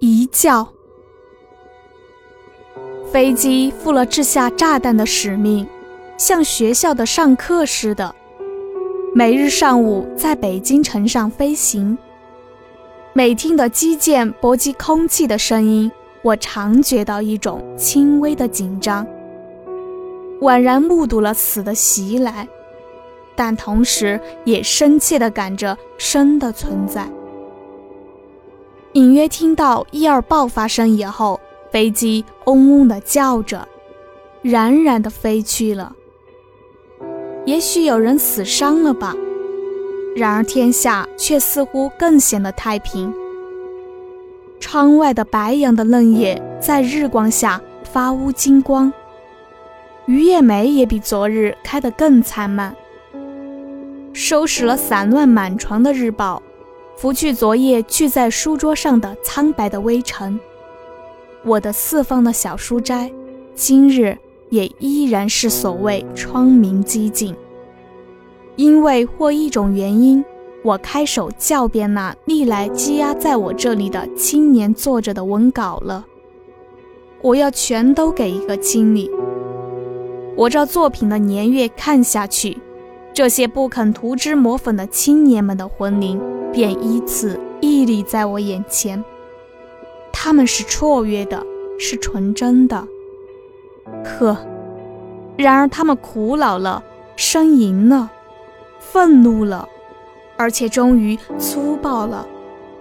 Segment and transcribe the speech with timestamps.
[0.00, 0.66] 一觉。
[3.12, 5.66] 飞机负了掷下炸弹的使命，
[6.16, 8.14] 像学校的上课似的，
[9.14, 11.98] 每日上午在北京城上飞行。
[13.12, 15.92] 每听得机件搏击空气的声音，
[16.22, 19.06] 我常觉到一种轻微的紧张，
[20.40, 22.48] 宛然目睹了死的袭来，
[23.36, 27.06] 但同时也深切地感着生的存在。
[28.92, 31.40] 隐约听到一二爆发声以后。
[31.72, 33.68] 飞机嗡嗡地叫着，
[34.42, 35.94] 冉冉地飞去了。
[37.46, 39.14] 也许有人死伤了吧？
[40.16, 43.14] 然而天下却似乎更显得太平。
[44.58, 48.92] 窗外的白杨的嫩叶在日光下发乌金光，
[50.06, 52.74] 榆叶梅也比昨日开得更灿烂。
[54.12, 56.42] 收拾了散乱满床的日报，
[57.00, 60.38] 拂去昨夜聚在书桌上的苍白的微尘。
[61.42, 63.10] 我的四方的小书斋，
[63.54, 64.18] 今日
[64.50, 67.34] 也依然是所谓窗明几净。
[68.54, 70.22] 因为或一种原因，
[70.62, 76.04] 我开手校遍那历来积压在我这里的青年作者的文稿了。
[77.22, 79.10] 我要全都给一个清理。
[80.36, 82.58] 我照作品的年月看下去，
[83.14, 86.20] 这些不肯涂脂抹粉的青年们的魂灵，
[86.52, 89.02] 便依次屹立在我眼前。
[90.12, 91.44] 他们是绰约的，
[91.78, 92.86] 是纯真的，
[94.04, 94.36] 可，
[95.36, 96.82] 然而他们苦恼了，
[97.16, 98.10] 呻吟了，
[98.78, 99.68] 愤怒了，
[100.36, 102.26] 而且终于粗暴了。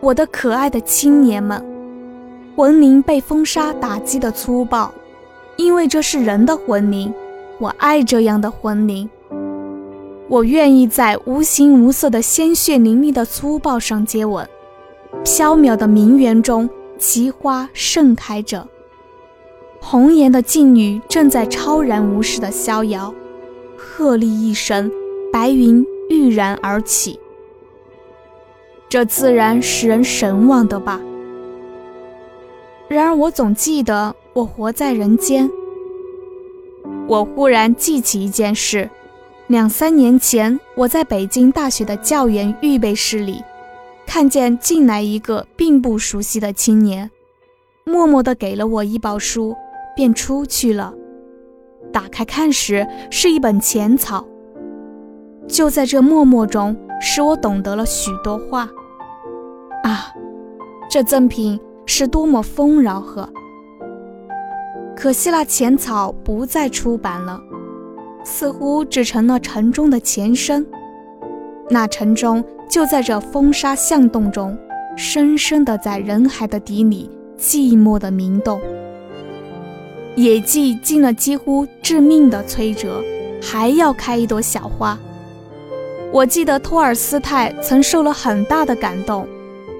[0.00, 1.64] 我的可爱的青年们，
[2.54, 4.92] 魂灵被风沙打击的粗暴，
[5.56, 7.12] 因为这是人的魂灵，
[7.58, 9.08] 我爱这样的魂灵。
[10.28, 14.48] 我愿意在无形无色的鲜血淋漓的粗暴上接吻，
[15.24, 16.68] 缥缈的名园中。
[16.96, 18.66] 奇花盛开着，
[19.80, 23.12] 红颜的妓女正在超然无事的逍遥。
[23.76, 24.90] 鹤唳一声，
[25.32, 27.18] 白云郁然而起。
[28.88, 31.00] 这自然使人神往的吧？
[32.88, 35.50] 然而我总记得我活在人间。
[37.08, 38.88] 我忽然记起一件事：
[39.48, 43.42] 两三年前，我在北京大学的教员预备室里。
[44.06, 47.10] 看见进来一个并不熟悉的青年，
[47.84, 49.54] 默默地给了我一包书，
[49.96, 50.94] 便出去了。
[51.92, 54.26] 打开看时，是一本浅草。
[55.46, 58.68] 就在这默默中，使我懂得了许多话。
[59.84, 60.12] 啊，
[60.90, 63.28] 这赠品是多么丰饶和
[64.96, 67.40] 可惜那浅草不再出版了，
[68.24, 70.66] 似乎只成了城中的前身。
[71.70, 72.44] 那城中。
[72.66, 74.56] 就在这风沙巷洞中，
[74.96, 77.08] 深深的在人海的底里
[77.38, 78.60] 寂寞的鸣动。
[80.16, 83.00] 野季经了几乎致命的摧折，
[83.40, 84.98] 还要开一朵小花。
[86.10, 89.28] 我记得托尔斯泰曾受了很大的感动，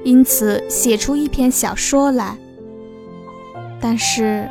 [0.04, 2.36] 因此写出一篇小说来。
[3.80, 4.48] 但是，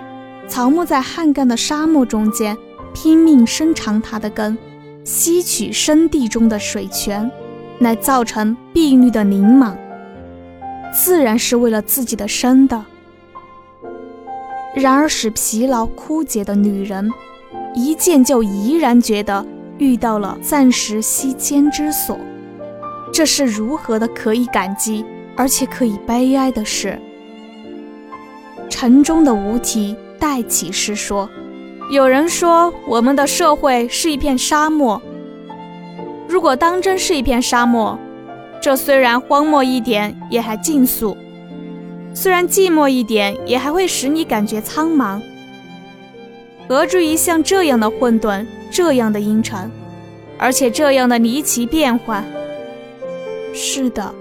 [0.50, 2.58] 草木在旱干的沙漠中间
[2.94, 4.58] 拼命伸长它的根，
[5.04, 7.30] 吸取深地中的水泉。
[7.80, 9.76] 乃造成碧绿的凝芒，
[10.94, 12.86] 自然是为了自己的生的。
[14.74, 17.12] 然而使疲劳枯竭的女人，
[17.74, 19.46] 一见就怡然觉得
[19.80, 22.18] 遇到了暂时息间之所，
[23.12, 25.04] 这是如何的可以感激，
[25.36, 26.98] 而且可以悲哀的事。
[28.70, 31.30] 城中的无题代启诗说
[31.94, 35.00] ：“有人说我们的社会是一片沙漠。”
[36.28, 37.96] 如果当真是一片沙漠，
[38.60, 41.16] 这虽然荒漠一点，也还尽速；
[42.16, 45.22] 虽然寂寞一点，也还会使你感觉苍茫。
[46.68, 49.70] 何至于像这样的混沌，这样的阴沉，
[50.40, 52.26] 而且这样的离奇变幻？
[53.54, 54.12] 是的，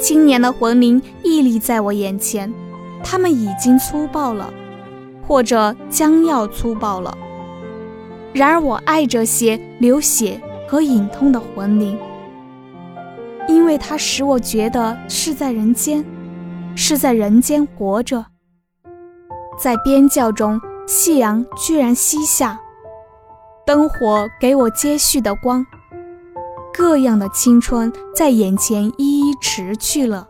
[0.00, 2.52] 青年的魂灵屹立在我眼前，
[3.04, 4.52] 他们已经粗暴了，
[5.26, 7.16] 或者将要粗暴了。
[8.32, 10.40] 然而我爱这些流血。
[10.72, 11.98] 和隐痛的魂灵，
[13.46, 16.02] 因为它使我觉得是在人间，
[16.74, 18.24] 是在人间活着。
[19.58, 22.58] 在边教中，夕阳居然西下，
[23.66, 25.66] 灯火给我接续的光，
[26.72, 30.26] 各样的青春在眼前一一驰去了。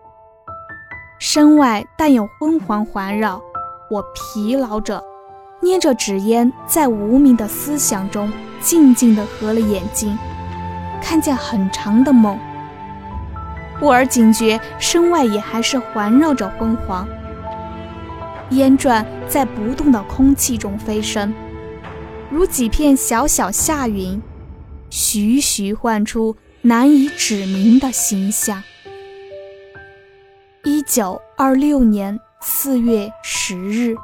[1.21, 3.41] 身外但有昏黄环绕，
[3.93, 5.05] 我疲劳着，
[5.61, 10.17] 捏着纸烟，在无名的思想中静静地合了眼睛。
[11.03, 12.39] 看见很长的梦，
[13.79, 17.07] 忽而警觉，身外也还是环绕着昏黄，
[18.53, 21.35] 烟转在不动的空气中飞升，
[22.31, 24.23] 如几片小小夏云，
[24.89, 28.63] 徐徐唤出难以指明的形象。
[30.65, 33.97] 一九二六年四月十日。